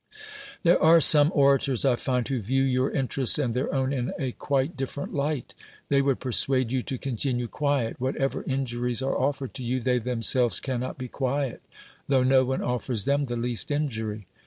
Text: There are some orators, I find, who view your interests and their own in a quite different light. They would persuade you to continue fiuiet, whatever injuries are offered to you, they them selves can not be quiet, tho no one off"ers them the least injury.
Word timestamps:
There 0.63 0.81
are 0.81 0.99
some 0.99 1.31
orators, 1.35 1.85
I 1.85 1.95
find, 1.95 2.27
who 2.27 2.39
view 2.41 2.63
your 2.63 2.89
interests 2.89 3.37
and 3.37 3.53
their 3.53 3.71
own 3.71 3.93
in 3.93 4.13
a 4.17 4.31
quite 4.31 4.75
different 4.75 5.13
light. 5.13 5.53
They 5.89 6.01
would 6.01 6.19
persuade 6.19 6.71
you 6.71 6.81
to 6.81 6.97
continue 6.97 7.47
fiuiet, 7.47 7.97
whatever 7.99 8.41
injuries 8.47 9.03
are 9.03 9.15
offered 9.19 9.53
to 9.53 9.63
you, 9.63 9.79
they 9.79 9.99
them 9.99 10.23
selves 10.23 10.59
can 10.59 10.79
not 10.79 10.97
be 10.97 11.07
quiet, 11.07 11.61
tho 12.07 12.23
no 12.23 12.43
one 12.43 12.63
off"ers 12.63 13.05
them 13.05 13.25
the 13.27 13.35
least 13.35 13.69
injury. 13.69 14.25